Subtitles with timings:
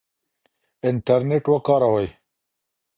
[0.89, 2.07] انټرنیټ وکاروئ.